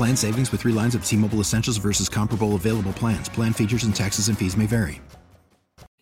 [0.00, 3.28] Plan savings with three lines of T Mobile Essentials versus comparable available plans.
[3.28, 4.98] Plan features and taxes and fees may vary.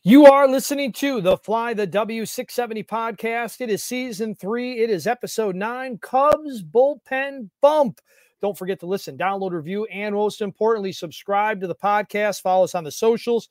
[0.05, 3.61] You are listening to the Fly the W670 podcast.
[3.61, 8.01] It is season three, it is episode nine Cubs Bullpen Bump.
[8.41, 12.41] Don't forget to listen, download, review, and most importantly, subscribe to the podcast.
[12.41, 13.49] Follow us on the socials.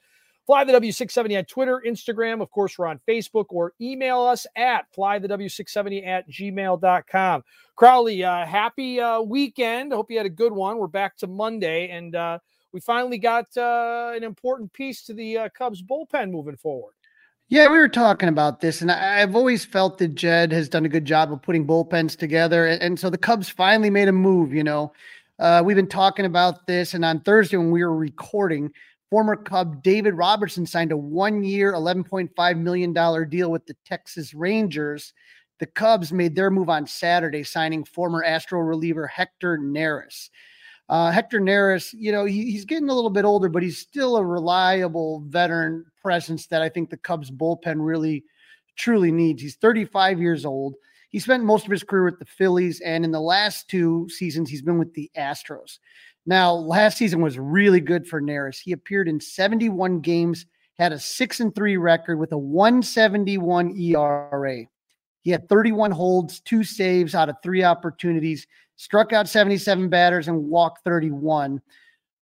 [0.48, 2.42] Fly the W670 on Twitter, Instagram.
[2.42, 7.44] Of course, we're on Facebook or email us at flythew670 at gmail.com.
[7.76, 9.92] Crawly, uh, happy uh, weekend.
[9.92, 10.78] Hope you had a good one.
[10.78, 12.40] We're back to Monday, and uh,
[12.72, 16.94] we finally got uh, an important piece to the uh, Cubs bullpen moving forward.
[17.50, 20.86] Yeah, we were talking about this, and I, have always felt that Jed has done
[20.86, 22.68] a good job of putting bullpens together.
[22.68, 24.54] And, and so the Cubs finally made a move.
[24.54, 24.94] You know,
[25.40, 28.72] uh, we've been talking about this, and on Thursday when we were recording,
[29.10, 35.14] Former Cub David Robertson signed a one year, $11.5 million deal with the Texas Rangers.
[35.60, 40.30] The Cubs made their move on Saturday, signing former Astro reliever Hector Neris.
[40.90, 44.18] Uh, Hector Neris, you know, he, he's getting a little bit older, but he's still
[44.18, 48.24] a reliable veteran presence that I think the Cubs bullpen really,
[48.76, 49.42] truly needs.
[49.42, 50.76] He's 35 years old.
[51.10, 54.50] He spent most of his career with the Phillies, and in the last two seasons,
[54.50, 55.80] he's been with the Astros.
[56.28, 58.60] Now, last season was really good for Neris.
[58.60, 60.46] He appeared in 71 games,
[60.78, 64.66] had a 6 and 3 record with a 171 ERA.
[65.24, 68.46] He had 31 holds, two saves out of three opportunities,
[68.76, 71.62] struck out 77 batters, and walked 31.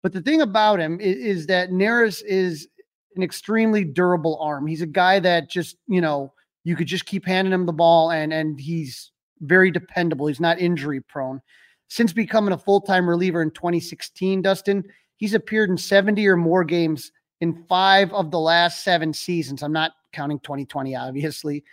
[0.03, 2.67] But the thing about him is, is that Neris is
[3.15, 4.67] an extremely durable arm.
[4.67, 6.31] He's a guy that just, you know,
[6.63, 9.11] you could just keep handing him the ball and and he's
[9.41, 10.27] very dependable.
[10.27, 11.41] He's not injury prone.
[11.87, 14.83] Since becoming a full time reliever in 2016, Dustin,
[15.17, 19.61] he's appeared in 70 or more games in five of the last seven seasons.
[19.63, 21.63] I'm not counting 2020, obviously.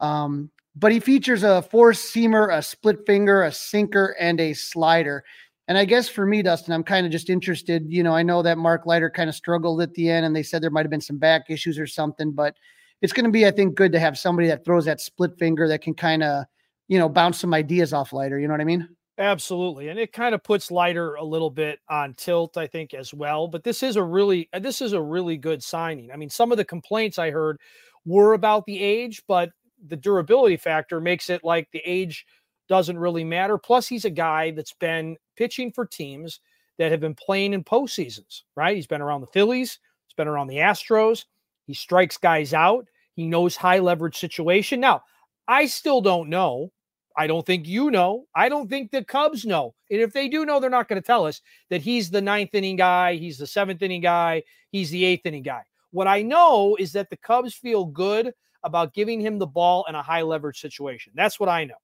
[0.00, 5.24] Um, but he features a four seamer, a split finger, a sinker, and a slider.
[5.68, 7.86] And I guess for me, Dustin, I'm kind of just interested.
[7.88, 10.42] You know, I know that Mark Leiter kind of struggled at the end and they
[10.42, 12.56] said there might have been some back issues or something, but
[13.00, 15.68] it's going to be, I think, good to have somebody that throws that split finger
[15.68, 16.44] that can kind of,
[16.88, 18.38] you know, bounce some ideas off Leiter.
[18.38, 18.88] You know what I mean?
[19.18, 19.88] Absolutely.
[19.88, 23.46] And it kind of puts Leiter a little bit on tilt, I think, as well.
[23.46, 26.10] But this is a really uh, this is a really good signing.
[26.10, 27.58] I mean, some of the complaints I heard
[28.04, 29.50] were about the age, but
[29.86, 32.26] the durability factor makes it like the age
[32.68, 33.56] doesn't really matter.
[33.56, 36.40] Plus, he's a guy that's been pitching for teams
[36.78, 38.74] that have been playing in postseasons, right?
[38.74, 41.24] He's been around the Phillies, he's been around the Astros,
[41.66, 44.80] he strikes guys out, he knows high leverage situation.
[44.80, 45.02] Now,
[45.46, 46.72] I still don't know
[47.16, 48.26] I don't think you know.
[48.34, 49.74] I don't think the Cubs know.
[49.90, 52.50] And if they do know, they're not going to tell us that he's the ninth
[52.54, 55.62] inning guy, he's the seventh inning guy, he's the eighth inning guy.
[55.92, 58.32] What I know is that the Cubs feel good
[58.64, 61.12] about giving him the ball in a high leverage situation.
[61.14, 61.74] That's what I know.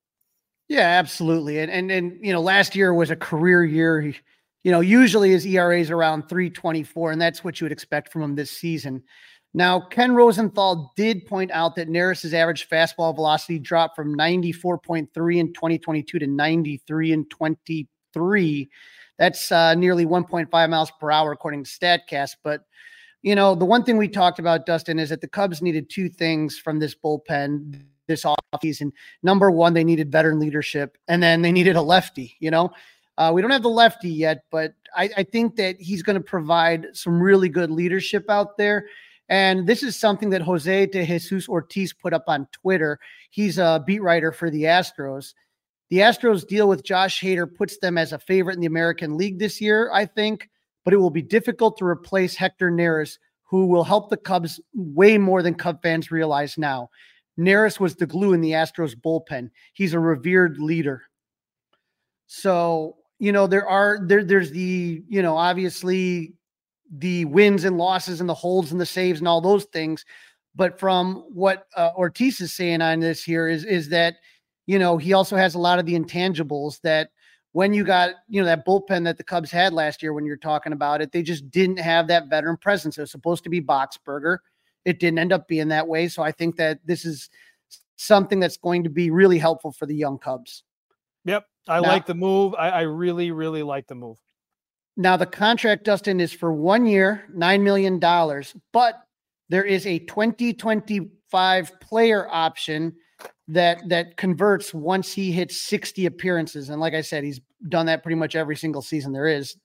[0.69, 1.59] Yeah, absolutely.
[1.59, 4.01] And and and you know, last year was a career year.
[4.01, 4.17] He,
[4.63, 8.23] you know, usually his ERA is around 324, and that's what you would expect from
[8.23, 9.03] him this season.
[9.53, 15.53] Now, Ken Rosenthal did point out that Neris's average fastball velocity dropped from 94.3 in
[15.53, 18.71] 2022 to 93 in 23.
[19.19, 22.37] That's uh, nearly 1.5 miles per hour, according to StatCast.
[22.45, 22.65] But,
[23.23, 26.09] you know, the one thing we talked about, Dustin, is that the Cubs needed two
[26.09, 28.93] things from this bullpen this offseason.
[29.23, 32.71] Number one, they needed veteran leadership, and then they needed a lefty, you know?
[33.19, 36.23] Uh, we don't have the lefty yet, but I, I think that he's going to
[36.23, 38.87] provide some really good leadership out there.
[39.31, 42.99] And this is something that Jose de Jesus Ortiz put up on Twitter.
[43.31, 45.35] He's a beat writer for the Astros.
[45.89, 49.39] The Astros deal with Josh Hader puts them as a favorite in the American League
[49.39, 50.51] this year, I think,
[50.85, 55.17] but it will be difficult to replace Hector Neris, who will help the Cubs way
[55.17, 56.91] more than Cub fans realize now.
[57.39, 59.51] Neris was the glue in the Astros bullpen.
[59.75, 61.03] He's a revered leader.
[62.27, 66.35] So, you know, there are there there's the, you know, obviously
[66.91, 70.05] the wins and losses and the holds and the saves and all those things.
[70.55, 74.17] But from what uh, Ortiz is saying on this here is is that
[74.67, 77.11] you know he also has a lot of the intangibles that
[77.53, 80.37] when you got you know that bullpen that the Cubs had last year when you're
[80.37, 82.99] talking about it, they just didn't have that veteran presence.
[82.99, 84.39] It was supposed to be Boxberger.
[84.85, 86.09] It didn't end up being that way.
[86.09, 87.31] So I think that this is
[87.97, 90.65] something that's going to be really helpful for the young Cubs.
[91.27, 91.45] Yep.
[91.69, 92.55] I now, like the move.
[92.55, 94.17] I, I really, really like the move.
[95.01, 99.01] Now the contract, Dustin, is for one year, nine million dollars, but
[99.49, 102.95] there is a 2025 player option
[103.49, 106.69] that that converts once he hits 60 appearances.
[106.69, 109.57] And like I said, he's done that pretty much every single season there is.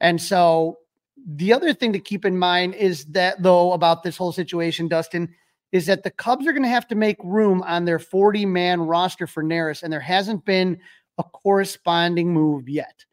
[0.00, 0.78] And so
[1.26, 5.34] the other thing to keep in mind is that though about this whole situation, Dustin,
[5.72, 8.82] is that the Cubs are going to have to make room on their 40 man
[8.82, 10.78] roster for Neris, and there hasn't been
[11.18, 13.04] a corresponding move yet.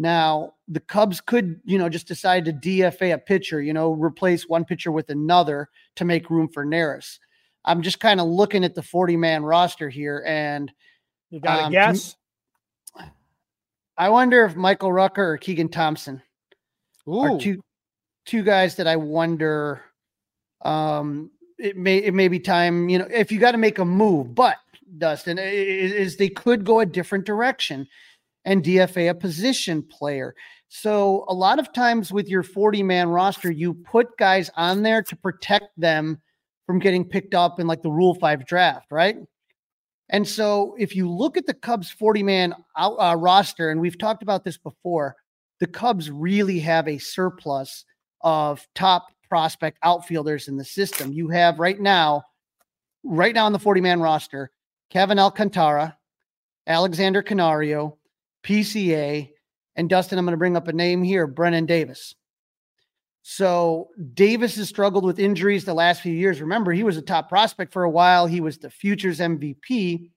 [0.00, 4.48] Now, the Cubs could, you know, just decide to DFA a pitcher, you know, replace
[4.48, 7.18] one pitcher with another to make room for Neris.
[7.64, 10.70] I'm just kind of looking at the 40 man roster here and
[11.30, 12.14] you got a um, guess?
[13.96, 16.22] I wonder if Michael Rucker or Keegan Thompson
[17.08, 17.18] Ooh.
[17.18, 17.60] are two
[18.24, 19.82] two guys that I wonder
[20.62, 23.84] um it may it may be time, you know, if you got to make a
[23.84, 24.58] move, but
[24.96, 27.88] Dustin is, is they could go a different direction
[28.48, 30.34] and DFA a position player.
[30.68, 35.02] So a lot of times with your 40 man roster, you put guys on there
[35.02, 36.18] to protect them
[36.66, 39.16] from getting picked up in like the Rule 5 draft, right?
[40.08, 44.22] And so if you look at the Cubs 40 man uh, roster, and we've talked
[44.22, 45.14] about this before,
[45.60, 47.84] the Cubs really have a surplus
[48.22, 51.12] of top prospect outfielders in the system.
[51.12, 52.22] You have right now,
[53.04, 54.50] right now on the 40 man roster,
[54.88, 55.98] Kevin Alcantara,
[56.66, 57.97] Alexander Canario,
[58.48, 59.30] PCA,
[59.76, 62.14] and Dustin, I'm going to bring up a name here Brennen Davis.
[63.22, 66.40] So Davis has struggled with injuries the last few years.
[66.40, 68.26] Remember, he was a top prospect for a while.
[68.26, 70.10] He was the futures MVP.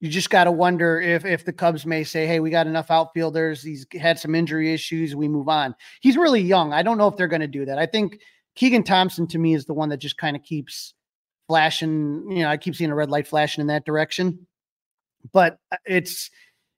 [0.00, 2.90] You just got to wonder if if the Cubs may say, "Hey, we got enough
[2.90, 3.62] outfielders.
[3.62, 5.16] He's had some injury issues.
[5.16, 6.74] We move on." He's really young.
[6.74, 7.78] I don't know if they're going to do that.
[7.78, 8.20] I think
[8.56, 10.92] Keegan Thompson to me is the one that just kind of keeps
[11.46, 12.26] flashing.
[12.28, 14.46] You know, I keep seeing a red light flashing in that direction.
[15.32, 16.30] But uh, it's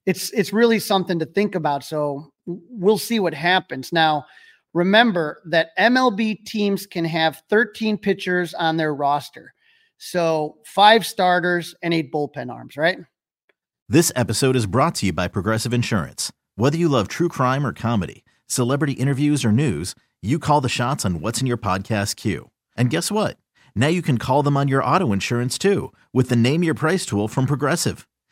[0.07, 1.83] it's it's really something to think about.
[1.83, 3.91] So we'll see what happens.
[3.91, 4.25] Now,
[4.73, 9.53] remember that MLB teams can have 13 pitchers on their roster.
[9.97, 12.99] So five starters and eight bullpen arms, right?
[13.89, 16.31] This episode is brought to you by Progressive Insurance.
[16.55, 21.03] Whether you love true crime or comedy, celebrity interviews or news, you call the shots
[21.05, 22.49] on what's in your podcast queue.
[22.77, 23.37] And guess what?
[23.75, 27.05] Now you can call them on your auto insurance too with the Name Your Price
[27.05, 28.07] tool from Progressive.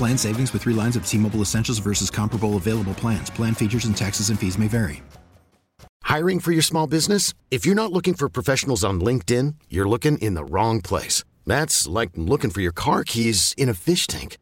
[0.00, 3.28] Plan savings with three lines of T Mobile Essentials versus comparable available plans.
[3.28, 5.02] Plan features and taxes and fees may vary.
[6.04, 7.34] Hiring for your small business?
[7.50, 11.22] If you're not looking for professionals on LinkedIn, you're looking in the wrong place.
[11.44, 14.38] That's like looking for your car keys in a fish tank.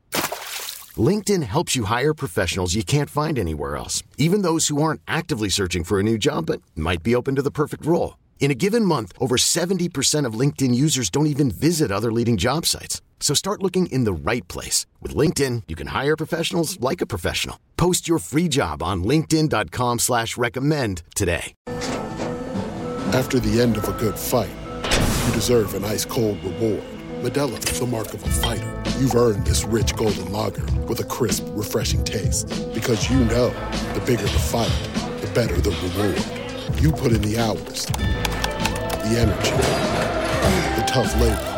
[0.94, 5.48] LinkedIn helps you hire professionals you can't find anywhere else, even those who aren't actively
[5.48, 8.16] searching for a new job but might be open to the perfect role.
[8.38, 12.64] In a given month, over 70% of LinkedIn users don't even visit other leading job
[12.64, 13.02] sites.
[13.20, 14.87] So start looking in the right place.
[15.02, 17.60] With LinkedIn, you can hire professionals like a professional.
[17.76, 21.52] Post your free job on linkedin.com slash recommend today.
[23.12, 24.50] After the end of a good fight,
[25.26, 26.84] you deserve an ice-cold reward.
[27.20, 31.04] Modelo is the mark of a fighter you've earned this rich golden lager with a
[31.04, 32.48] crisp, refreshing taste.
[32.75, 33.50] Because you know
[33.94, 34.72] the bigger the fight,
[35.20, 36.82] the better the reward.
[36.82, 39.50] You put in the hours, the energy,
[40.80, 41.57] the tough labor.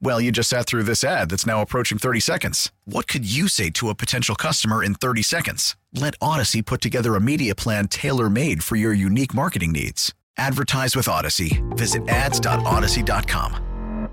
[0.00, 2.70] Well, you just sat through this ad that's now approaching 30 seconds.
[2.84, 5.76] What could you say to a potential customer in 30 seconds?
[5.92, 10.14] Let Audacy put together a media plan tailor made for your unique marketing needs.
[10.36, 11.76] Advertise with Audacy.
[11.76, 14.08] Visit ads.audacy.com.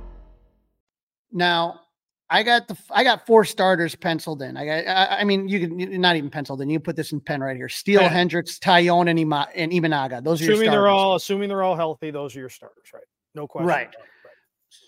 [1.32, 1.82] Now,
[2.30, 4.58] I got the I got four starters penciled in.
[4.58, 6.70] I got I, I mean you can not even penciled in.
[6.72, 7.70] You can put this in pen right here.
[7.70, 8.12] Steele, Pen.
[8.12, 10.24] Hendricks, Taillon, and Ima, and Imanaga.
[10.24, 10.72] Those are your Assuming starters.
[10.72, 13.04] they're all assuming they're all healthy, those are your starters, right?
[13.36, 13.68] No question.
[13.68, 13.94] Right.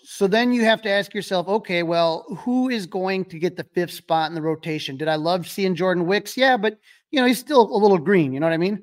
[0.04, 3.64] So then you have to ask yourself, okay, well, who is going to get the
[3.64, 4.96] fifth spot in the rotation?
[4.96, 6.36] Did I love seeing Jordan Wicks?
[6.36, 6.78] Yeah, but
[7.10, 8.32] you know he's still a little green.
[8.32, 8.82] You know what I mean?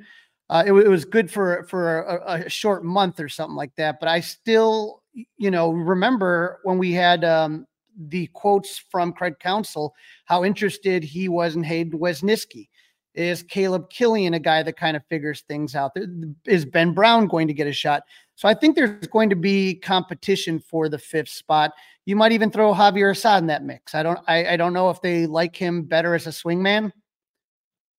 [0.50, 4.00] Uh, it, it was good for for a, a short month or something like that.
[4.00, 7.66] But I still, you know, remember when we had um,
[7.98, 9.94] the quotes from Craig Counsell,
[10.26, 12.70] how interested he was in Hayden Wesneski.
[13.14, 15.92] Is Caleb Killian a guy that kind of figures things out?
[16.46, 18.04] Is Ben Brown going to get a shot?
[18.36, 21.72] So I think there's going to be competition for the fifth spot.
[22.06, 23.96] You might even throw Javier Assad in that mix.
[23.96, 26.92] I don't I, I don't know if they like him better as a swingman.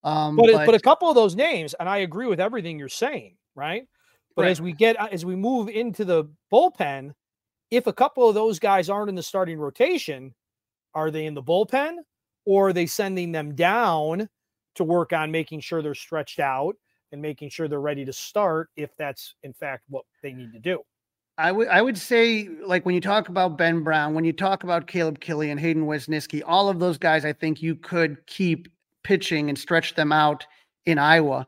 [0.05, 2.89] Um, But, it- but a couple of those names, and I agree with everything you're
[2.89, 3.89] saying, right?
[4.37, 4.51] But Right.
[4.51, 7.13] as we get as we move into the bullpen,
[7.71, 10.35] if a couple of those guys aren't in the starting rotation,
[10.95, 11.97] are they in the bullpen
[12.45, 14.29] or are they sending them down
[14.75, 16.77] to work on making sure they're stretched out
[17.13, 20.59] and making sure they're ready to start if that's in fact what they need to
[20.59, 20.83] do?
[21.39, 24.65] I would I would say like when you talk about Ben Brown, when you talk
[24.65, 28.69] about Caleb Killian, Hayden Wesneski, all of those guys, I think you could keep
[29.05, 30.47] pitching and stretch them out
[30.87, 31.47] in Iowa.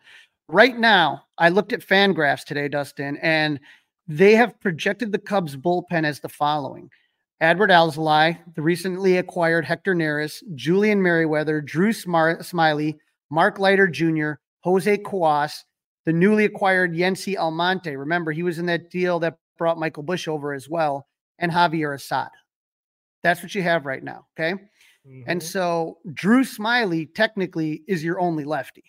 [0.49, 3.61] Right now, I looked at Fangraphs today, Dustin, and
[4.07, 6.91] they have projected the Cubs bullpen as the following:
[7.41, 12.99] Adbert Alzolay, the recently acquired Hector Neris, Julian Merryweather, Drew Smyly,
[13.31, 14.33] Mark Leiter Jr.,
[14.69, 15.65] Jose Cuas,
[16.05, 17.97] the newly acquired Yency Almonte.
[17.97, 21.07] Remember, he was in that deal that brought Michael Busch over as well,
[21.39, 22.29] and Javier Assad.
[23.23, 24.27] That's what you have right now.
[24.39, 24.55] Okay.
[25.27, 25.43] And Mhm.
[25.43, 28.85] so Drew Smyly technically is your only lefty.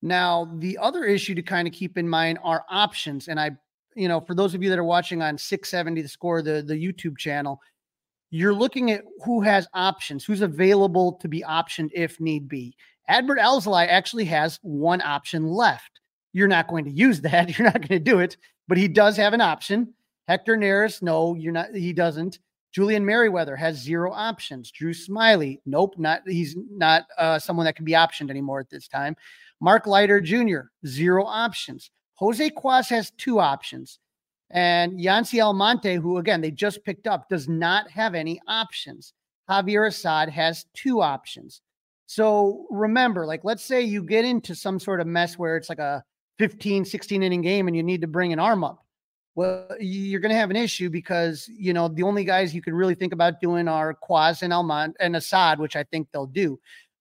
[0.00, 3.28] Now, the other issue to kind of keep in mind are options.
[3.28, 3.50] And I,
[3.94, 6.74] you know, for those of you that are watching on 670 the score, the, the
[6.74, 7.60] YouTube channel,
[8.30, 12.74] you're looking at who has options, who's available to be optioned if need be.
[13.08, 16.00] Adbert Alzolay actually has one option left.
[16.32, 17.48] You're not going to use that.
[17.58, 18.36] You're not going to do it,
[18.68, 19.92] but he does have an option.
[20.28, 21.74] Hector Neris, no, you're not.
[21.74, 22.38] He doesn't.
[22.72, 24.70] Julian Merryweather has zero options.
[24.70, 26.22] Drew Smyly, nope, not.
[26.26, 29.16] He's not uh, someone that can be optioned anymore at this time.
[29.60, 31.90] Mark Leiter Jr., zero options.
[32.14, 33.98] Jose Cuas has two options.
[34.50, 39.12] And Yency Almonte, who again they just picked up, does not have any options.
[39.50, 41.62] Javier Assad has two options.
[42.12, 45.78] So remember, like, let's say you get into some sort of mess where it's like
[45.78, 46.04] a
[46.38, 48.84] 15, 16 inning game and you need to bring an arm up.
[49.34, 52.74] Well, you're going to have an issue because, you know, the only guys you could
[52.74, 56.60] really think about doing are Cuas and Almont and Assad, which I think they'll do.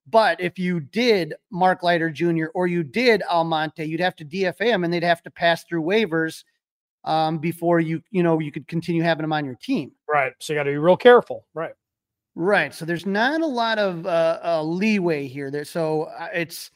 [0.10, 2.46] But if you did Mark Leiter Jr.
[2.54, 5.84] or you did Almonte, you'd have to DFA him and they'd have to pass through
[5.84, 6.46] waivers
[7.04, 9.92] um, before you, you know, you could continue having him on your team.
[10.10, 10.32] Right.
[10.40, 11.48] So you got to be real careful.
[11.54, 11.74] Right.
[12.36, 12.74] Right.
[12.74, 15.52] So there's not a lot of uh, uh, leeway here.
[15.52, 16.72] There, so uh, it's,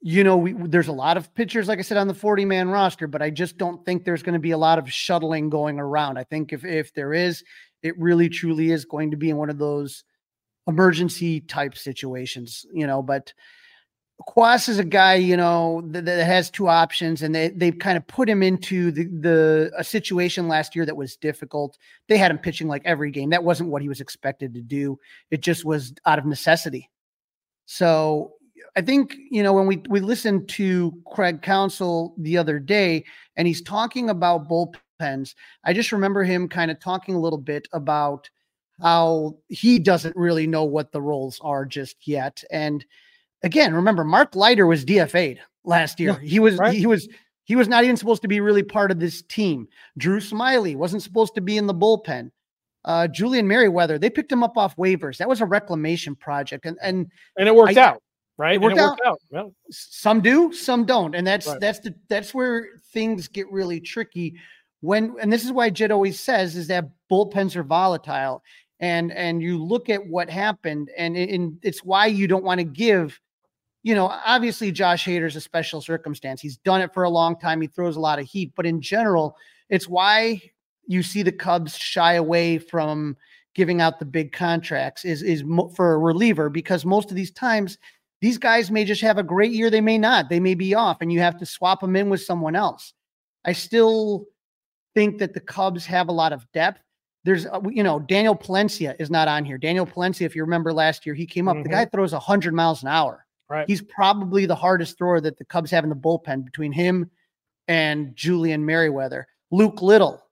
[0.00, 2.70] you know, we, there's a lot of pitchers, like I said, on the 40 man
[2.70, 5.78] roster, but I just don't think there's going to be a lot of shuttling going
[5.78, 6.18] around.
[6.18, 7.44] I think if if there is,
[7.82, 10.04] it really truly is going to be in one of those
[10.66, 13.02] emergency type situations, you know.
[13.02, 13.34] But
[14.22, 17.96] Cuas is a guy, you know, that, that has two options, and they they've kind
[17.96, 21.76] of put him into the the a situation last year that was difficult.
[22.08, 23.30] They had him pitching like every game.
[23.30, 24.98] That wasn't what he was expected to do.
[25.30, 26.90] It just was out of necessity.
[27.66, 28.34] So
[28.76, 33.04] I think you know when we we listened to Craig Counsell the other day,
[33.36, 35.34] and he's talking about bullpens.
[35.64, 38.30] I just remember him kind of talking a little bit about
[38.80, 42.42] how he doesn't really know what the roles are just yet.
[42.50, 42.84] And
[43.44, 46.18] again, remember Mark Leiter was DFA'd last year.
[46.20, 46.74] Yeah, he was right.
[46.74, 47.08] he was
[47.44, 49.68] he was not even supposed to be really part of this team.
[49.98, 52.30] Drew Smyly wasn't supposed to be in the bullpen.
[52.86, 55.16] Uh, Julian Merryweather, they picked him up off waivers.
[55.18, 57.06] That was a reclamation project, and and
[57.38, 58.02] And it worked I- out.
[58.36, 58.56] right?
[58.56, 58.90] It worked, it out.
[58.90, 59.20] worked out.
[59.30, 61.60] Well, some do, some don't, and that's Right.
[61.60, 64.34] that's the that's where things get really tricky.
[64.80, 68.42] When and this is why Jed always says is that bullpens are volatile,
[68.80, 72.64] and and you look at what happened, and, and it's why you don't want to
[72.64, 73.18] give.
[73.84, 76.40] You know, obviously Josh Hader's a special circumstance.
[76.40, 77.60] He's done it for a long time.
[77.60, 79.36] He throws a lot of heat, but in general,
[79.68, 80.40] it's why
[80.86, 83.16] you see the Cubs shy away from
[83.54, 87.30] giving out the big contracts is is mo- for a reliever because most of these
[87.30, 87.78] times
[88.20, 89.68] these guys may just have a great year.
[89.70, 90.28] They may not.
[90.30, 92.94] They may be off and you have to swap them in with someone else.
[93.44, 94.24] I still
[94.94, 96.80] think that the cubs have a lot of depth.
[97.24, 99.58] There's uh, you know daniel palencia is not on here.
[99.58, 101.72] Daniel palencia if you remember last year he came up the Mhm.
[101.72, 103.68] guy throws 100 miles an hour right.
[103.68, 107.10] he's probably the hardest thrower that the cubs have in the bullpen between him
[107.68, 110.24] and julian merryweather luke little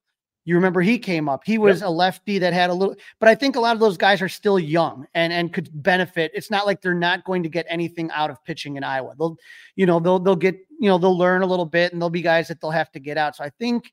[0.45, 1.43] you remember he came up.
[1.45, 3.97] He was a lefty that had a little, but I think a lot of those
[3.97, 6.33] guys are still young and and could benefit.
[6.35, 9.15] It's not like they're not going to get anything out of pitching in Iowa.
[9.17, 9.37] They'll,
[9.77, 12.23] you know, they'll they'll get, you know, they'll learn a little bit and there'll be
[12.23, 13.37] guys that they'll have to get out.
[13.37, 13.93] So I think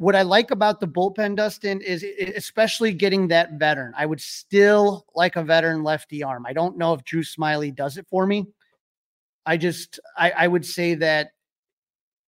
[0.00, 2.02] what I like about the bullpen, Dustin, is
[2.34, 3.92] especially getting that veteran.
[3.94, 6.46] I would still like a veteran lefty arm.
[6.46, 8.46] I don't know if Drew Smyly does it for me.
[9.44, 11.32] I just I, I would say that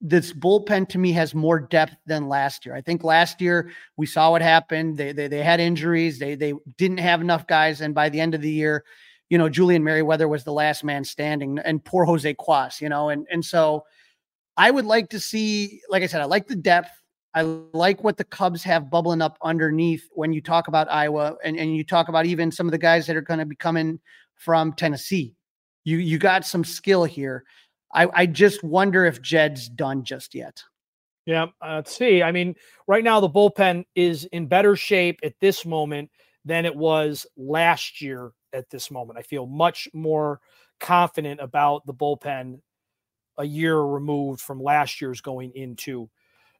[0.03, 2.75] this bullpen to me has more depth than last year.
[2.75, 4.99] I think last year we saw what happened.
[4.99, 6.19] They they, they had injuries.
[6.19, 8.85] They they didn't have enough guys, and by the end of the year,
[9.31, 13.09] you know, Julian Merryweather was the last man standing, and poor Jose Cuas, you know,
[13.09, 13.87] and and so
[14.59, 16.91] I would like to see, like I said, I like the depth.
[17.35, 21.57] I like what the Cubs have bubbling up underneath when you talk about Iowa and,
[21.57, 24.01] and you talk about even some of the guys that are going to be coming
[24.35, 25.35] from Tennessee.
[25.85, 27.45] You you got some skill here.
[27.95, 30.63] I, I just wonder if Jed's done just yet.
[31.27, 32.23] Yeah, uh, let's see.
[32.23, 32.55] I mean,
[32.87, 36.11] right now the bullpen is in better shape at this moment
[36.45, 39.19] than it was last year at this moment.
[39.19, 40.41] I feel much more
[40.81, 42.61] confident about the bullpen
[43.39, 46.11] a year removed from last year's going into